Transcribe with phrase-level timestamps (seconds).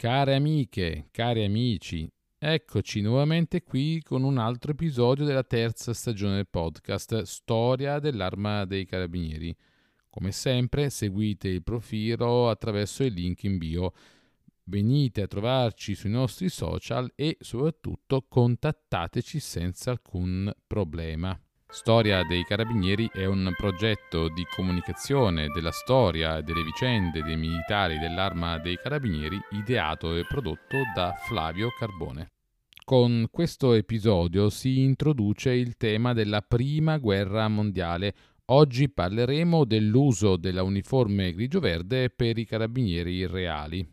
[0.00, 6.46] Care amiche, cari amici, eccoci nuovamente qui con un altro episodio della terza stagione del
[6.46, 9.52] podcast Storia dell'arma dei carabinieri.
[10.08, 13.92] Come sempre seguite il profilo attraverso il link in bio.
[14.66, 21.36] Venite a trovarci sui nostri social e soprattutto contattateci senza alcun problema.
[21.70, 28.58] Storia dei Carabinieri è un progetto di comunicazione della storia delle vicende dei militari dell'Arma
[28.58, 32.28] dei Carabinieri ideato e prodotto da Flavio Carbone.
[32.82, 38.14] Con questo episodio si introduce il tema della Prima Guerra Mondiale.
[38.46, 43.86] Oggi parleremo dell'uso della uniforme grigio-verde per i carabinieri reali.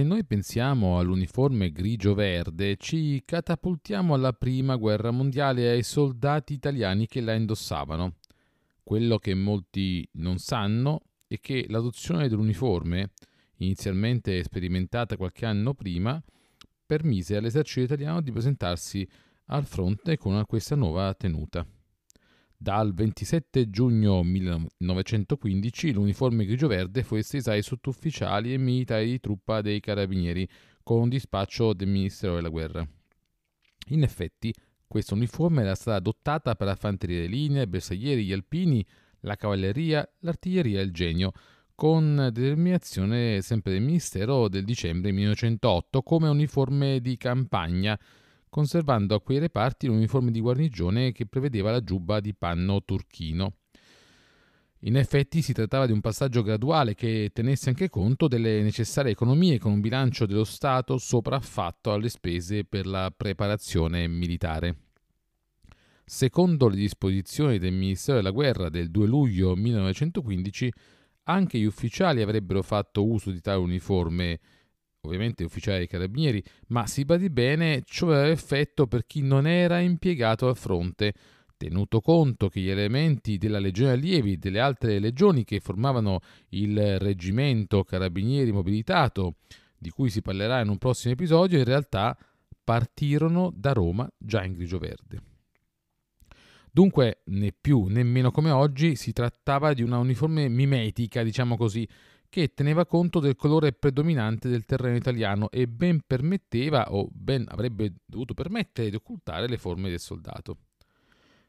[0.00, 7.06] Se noi pensiamo all'uniforme grigio-verde, ci catapultiamo alla prima guerra mondiale e ai soldati italiani
[7.06, 8.14] che la indossavano.
[8.82, 13.10] Quello che molti non sanno è che l'adozione dell'uniforme,
[13.56, 16.18] inizialmente sperimentata qualche anno prima,
[16.86, 19.06] permise all'esercito italiano di presentarsi
[19.48, 21.66] al fronte con questa nuova tenuta.
[22.62, 29.80] Dal 27 giugno 1915 l'uniforme grigio-verde fu estesa ai sottufficiali e militari di truppa dei
[29.80, 30.46] carabinieri
[30.82, 32.86] con un dispaccio del Ministero della Guerra.
[33.86, 34.52] In effetti,
[34.86, 38.86] questa uniforme era stata adottata per la fanteria di linea, bersaglieri, gli alpini,
[39.20, 41.32] la cavalleria, l'artiglieria e il genio,
[41.74, 47.98] con determinazione sempre del Ministero del dicembre 1908 come uniforme di campagna
[48.50, 53.54] conservando a quei reparti l'uniforme di guarnigione che prevedeva la giubba di panno turchino.
[54.84, 59.58] In effetti si trattava di un passaggio graduale che tenesse anche conto delle necessarie economie
[59.58, 64.76] con un bilancio dello Stato sopraffatto alle spese per la preparazione militare.
[66.04, 70.72] Secondo le disposizioni del Ministero della Guerra del 2 luglio 1915,
[71.24, 74.40] anche gli ufficiali avrebbero fatto uso di tale uniforme
[75.02, 79.80] ovviamente ufficiali dei carabinieri, ma si badi bene, ciò aveva effetto per chi non era
[79.80, 81.14] impiegato al fronte,
[81.56, 86.98] tenuto conto che gli elementi della legione allievi e delle altre legioni che formavano il
[86.98, 89.36] reggimento carabinieri mobilitato,
[89.78, 92.16] di cui si parlerà in un prossimo episodio, in realtà
[92.62, 95.22] partirono da Roma già in grigio-verde.
[96.72, 101.86] Dunque, né più né meno come oggi, si trattava di una uniforme mimetica, diciamo così,
[102.30, 107.92] che teneva conto del colore predominante del terreno italiano e ben permetteva o ben avrebbe
[108.06, 110.56] dovuto permettere di occultare le forme del soldato.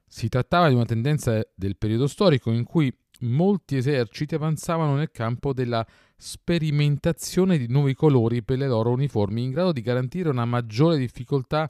[0.08, 5.54] Si trattava di una tendenza del periodo storico in cui molti eserciti avanzavano nel campo
[5.54, 5.86] della
[6.18, 11.70] sperimentazione di nuovi colori per le loro uniformi in grado di garantire una maggiore difficoltà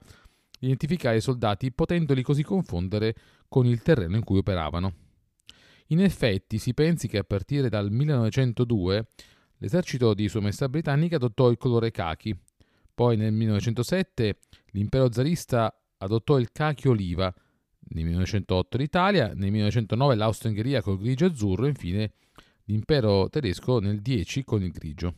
[0.57, 3.13] di identificare i soldati, potendoli così confondere
[3.50, 5.10] con il terreno in cui operavano.
[5.91, 9.07] In effetti si pensi che a partire dal 1902
[9.57, 12.34] l'esercito di Sua Maestà britannica adottò il colore khaki.
[12.96, 14.38] Poi nel 1907
[14.68, 17.34] l'impero zarista adottò il khaki oliva,
[17.90, 22.13] nel 1908 l'Italia, nel 1909 l'Austria-Ungheria col grigio azzurro e infine
[22.66, 25.13] l'impero tedesco nel 10 con il grigio.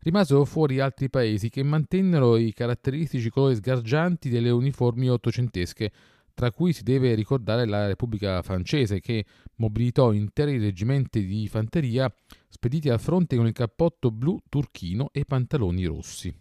[0.00, 5.92] Rimasero fuori altri paesi che mantennero i caratteristici colori sgargianti delle uniformi ottocentesche,
[6.34, 9.24] tra cui si deve ricordare la Repubblica francese che
[9.56, 12.12] mobilitò interi reggimenti di fanteria
[12.48, 16.34] spediti al fronte con il cappotto blu turchino e pantaloni rossi.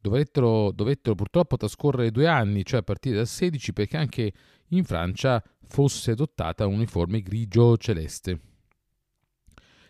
[0.00, 4.32] Dovettero, dovettero purtroppo trascorrere due anni, cioè a partire dal 16, perché anche
[4.70, 8.40] in Francia fosse adottata un'uniforme grigio-celeste.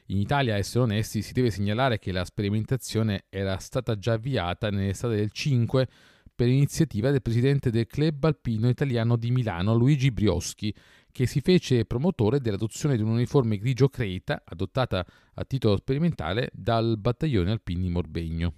[0.07, 4.69] In Italia, a essere onesti, si deve segnalare che la sperimentazione era stata già avviata
[4.69, 5.89] nell'estate del 5
[6.35, 10.75] per iniziativa del presidente del Club Alpino Italiano di Milano, Luigi Brioschi,
[11.11, 17.51] che si fece promotore dell'adozione di un'uniforme grigio creta, adottata a titolo sperimentale dal battaglione
[17.51, 18.55] Alpini Morbegno.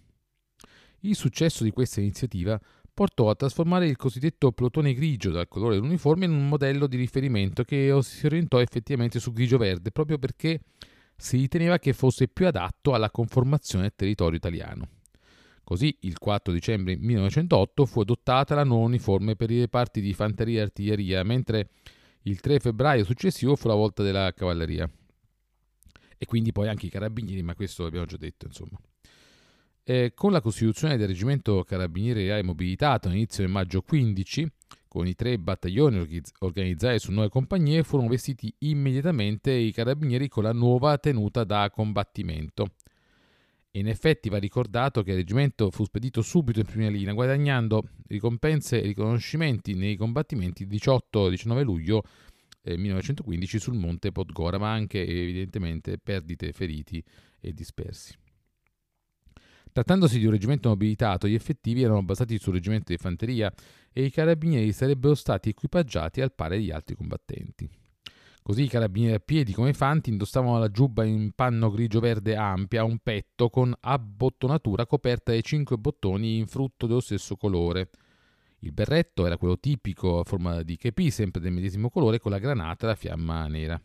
[1.01, 2.59] Il successo di questa iniziativa
[2.95, 7.65] portò a trasformare il cosiddetto plotone grigio dal colore dell'uniforme in un modello di riferimento
[7.65, 10.61] che si orientò effettivamente su grigio-verde proprio perché
[11.17, 14.89] si riteneva che fosse più adatto alla conformazione del territorio italiano.
[15.65, 20.61] Così, il 4 dicembre 1908 fu adottata la nuova uniforme per i reparti di fanteria
[20.61, 21.71] e artiglieria, mentre
[22.25, 24.89] il 3 febbraio successivo fu la volta della cavalleria.
[26.19, 28.79] E quindi poi anche i carabinieri, ma questo l'abbiamo già detto, insomma.
[29.83, 34.47] E con la costituzione del reggimento carabinieri reale mobilitato all'inizio del maggio 15,
[34.87, 40.53] con i tre battaglioni organizzati su nuove compagnie, furono vestiti immediatamente i carabinieri con la
[40.53, 42.75] nuova tenuta da combattimento
[43.77, 48.81] in effetti va ricordato che il reggimento fu spedito subito in prima linea, guadagnando ricompense
[48.81, 52.03] e riconoscimenti nei combattimenti 18 19 luglio
[52.65, 57.03] 1915 sul monte Podgora, ma anche evidentemente perdite, feriti
[57.41, 58.17] e dispersi.
[59.71, 63.53] Trattandosi di un reggimento mobilitato, gli effettivi erano basati sul reggimento di fanteria
[63.93, 67.69] e i carabinieri sarebbero stati equipaggiati al pari degli altri combattenti.
[68.47, 72.99] Così i carabinieri a piedi come fanti indossavano la giubba in panno grigio-verde ampia un
[72.99, 77.89] petto con abbottonatura coperta dai cinque bottoni in frutto dello stesso colore,
[78.59, 82.39] il berretto era quello tipico a forma di kepi, sempre del medesimo colore, con la
[82.39, 83.81] granata e la fiamma nera.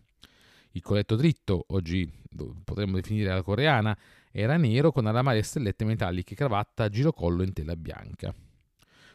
[0.72, 2.10] Il colletto dritto, oggi
[2.66, 3.98] potremmo definire la coreana,
[4.30, 8.34] era nero con alamari e stellette metalliche, cravatta a girocollo in tela bianca.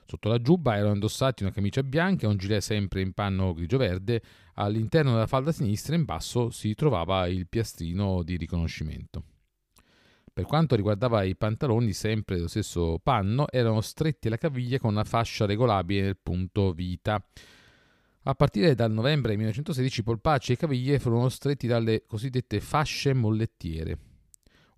[0.07, 4.23] Sotto la giubba erano indossati una camicia bianca e un gilet sempre in panno grigio-verde.
[4.55, 9.23] All'interno della falda sinistra in basso si trovava il piastrino di riconoscimento.
[10.33, 15.05] Per quanto riguardava i pantaloni, sempre dello stesso panno, erano stretti alla caviglia con una
[15.05, 17.25] fascia regolabile nel punto vita.
[18.27, 23.99] A partire dal novembre 1916 i polpacci e caviglie furono stretti dalle cosiddette fasce mollettiere.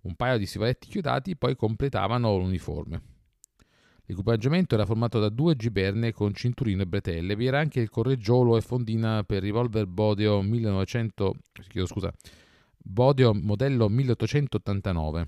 [0.01, 3.16] Un paio di stivaletti chiodati poi completavano l'uniforme.
[4.09, 7.35] L'equipaggiamento era formato da due giberne con cinturino e bretelle.
[7.35, 11.35] Vi era anche il correggiolo e fondina per revolver Bodio 1900,
[11.85, 12.13] scusa,
[12.77, 15.27] Bodio modello 1889.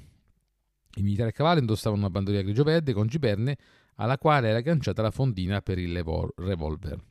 [0.96, 3.58] I militari a cavallo indossavano una bandoliera grigio-verde con giberne
[3.96, 5.94] alla quale era agganciata la fondina per il
[6.38, 7.04] revolver.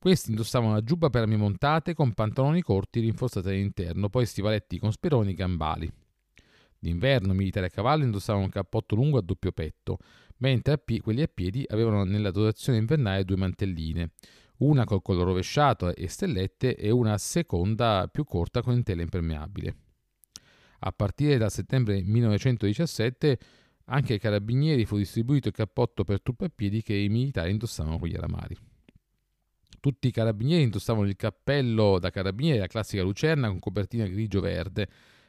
[0.00, 4.90] Questi indossavano una giubba per armi montate con pantaloni corti rinforzati all'interno, poi stivaletti con
[4.90, 5.92] speroni e gambali.
[6.80, 9.98] D'inverno i militari a cavallo indossavano un cappotto lungo a doppio petto,
[10.38, 14.10] mentre a pie- quelli a piedi avevano nella dotazione invernale due mantelline,
[14.58, 19.76] una col collo rovesciato e stellette e una seconda più corta con tela impermeabile.
[20.80, 23.38] A partire da settembre 1917
[23.90, 27.98] anche ai carabinieri fu distribuito il cappotto per truppe a piedi che i militari indossavano
[27.98, 28.56] con gli aramari.
[29.80, 34.88] Tutti i carabinieri indossavano il cappello da carabinieri, la classica lucerna con copertina grigio-verde,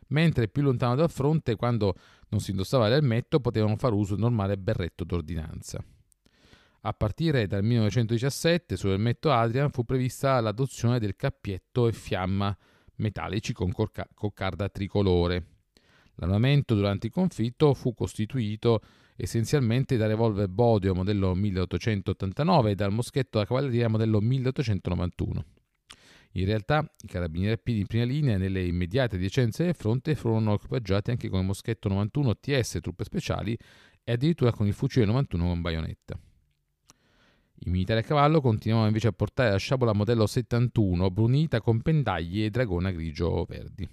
[0.10, 1.96] mentre più lontano dal fronte, quando
[2.30, 5.84] non si indossava l'elmetto, potevano far uso del normale berretto d'ordinanza.
[6.82, 12.56] A partire dal 1917, sull'elmetto Adrian fu prevista l'adozione del cappietto e fiamma,
[12.96, 15.46] metallici con coccarda tricolore.
[16.16, 18.82] L'armamento durante il conflitto fu costituito
[19.16, 25.46] essenzialmente da revolver Bodio modello 1889 e dal moschetto da cavalleria modello 1891.
[26.34, 30.54] In realtà i carabinieri a piedi in prima linea nelle immediate adiacenze del fronte furono
[30.54, 33.58] equipaggiati anche con il moschetto 91 TS truppe speciali
[34.04, 36.20] e addirittura con il fucile 91 con baionetta.
[37.62, 42.44] I militari a cavallo continuavano invece a portare la sciabola modello 71 brunita con pendagli
[42.44, 43.88] e dragona grigio-verdi.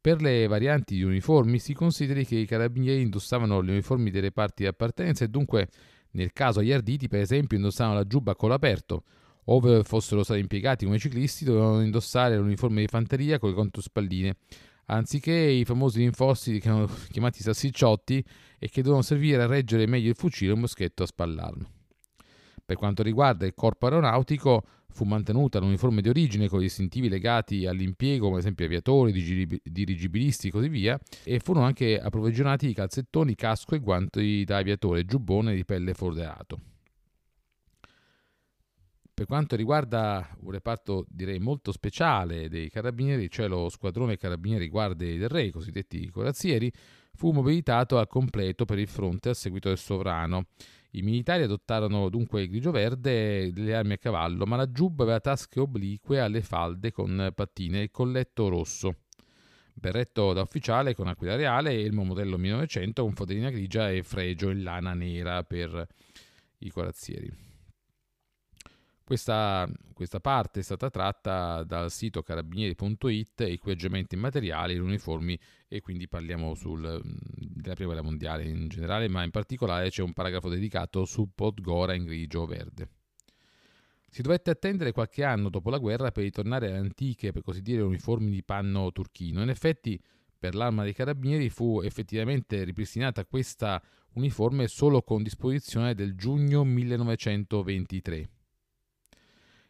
[0.00, 4.62] Per le varianti di uniformi si consideri che i carabinieri indossavano le uniformi delle parti
[4.62, 5.68] di appartenenza e dunque
[6.10, 9.04] nel caso agli arditi per esempio indossavano la giubba a collo aperto,
[9.50, 14.36] ove fossero stati impiegati come ciclisti dovevano indossare l'uniforme di fanteria con le controspalline,
[14.86, 16.60] anziché i famosi rinforzi
[17.10, 18.24] chiamati salsicciotti
[18.58, 21.70] e che dovevano servire a reggere meglio il fucile o il moschetto a spallarlo.
[22.64, 27.64] Per quanto riguarda il corpo aeronautico, fu mantenuta l'uniforme di origine con gli istintivi legati
[27.64, 29.12] all'impiego, come ad esempio aviatori,
[29.62, 35.06] dirigibilisti e così via, e furono anche approvvigionati di calzettoni, casco e guanti da aviatore,
[35.06, 36.60] giubbone di pelle forderato.
[39.18, 45.18] Per quanto riguarda un reparto direi molto speciale dei carabinieri, cioè lo squadrone carabinieri guardie
[45.18, 46.72] del re, cosiddetti corazzieri,
[47.14, 50.46] fu mobilitato al completo per il fronte a seguito del sovrano
[50.92, 55.58] i militari adottarono dunque il grigio-verde delle armi a cavallo, ma la giubba aveva tasche
[55.58, 58.98] oblique alle falde con pattine e il colletto rosso.
[59.74, 64.50] Berretto da ufficiale con aquila reale e il modello 1900 con fodellina grigia e fregio
[64.50, 65.84] in lana nera per
[66.58, 67.47] i corazzieri.
[69.08, 76.54] Questa, questa, parte è stata tratta dal sito carabinieri.it, equipaggiamenti materiali, uniformi e quindi parliamo
[76.54, 81.30] sul, della prima guerra mondiale in generale, ma in particolare c'è un paragrafo dedicato su
[81.34, 82.88] Podgora in grigio-verde.
[84.10, 87.80] Si dovette attendere qualche anno dopo la guerra per ritornare alle antiche, per così dire,
[87.80, 89.40] uniformi di panno turchino.
[89.40, 89.98] In effetti,
[90.38, 93.82] per l'arma dei carabinieri fu effettivamente ripristinata questa
[94.16, 98.32] uniforme solo con disposizione del giugno 1923.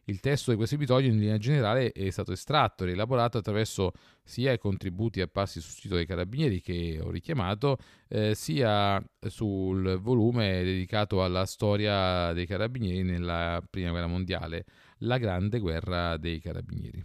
[0.09, 3.93] Il testo di questo episodio in linea generale è stato estratto e rielaborato attraverso
[4.25, 7.77] sia i contributi apparsi sul sito dei carabinieri che ho richiamato,
[8.09, 14.65] eh, sia sul volume dedicato alla storia dei carabinieri nella Prima Guerra Mondiale,
[15.01, 17.05] la grande guerra dei carabinieri.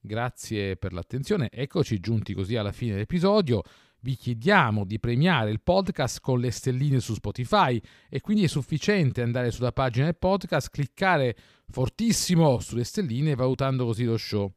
[0.00, 3.62] Grazie per l'attenzione, eccoci giunti così alla fine dell'episodio.
[4.04, 7.80] Vi chiediamo di premiare il podcast con le stelline su Spotify
[8.10, 11.34] e quindi è sufficiente andare sulla pagina del podcast, cliccare
[11.70, 14.52] fortissimo sulle stelline valutando così lo show.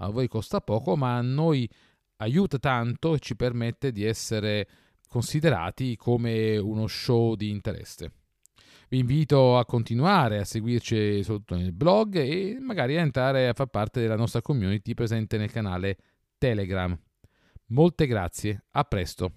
[0.00, 1.66] A voi costa poco, ma a noi
[2.16, 4.68] aiuta tanto e ci permette di essere
[5.08, 8.12] considerati come uno show di interesse.
[8.90, 13.68] Vi invito a continuare a seguirci sotto nel blog e magari a entrare a far
[13.68, 15.96] parte della nostra community presente nel canale
[16.36, 16.94] Telegram.
[17.74, 19.32] Molte grazie, a presto.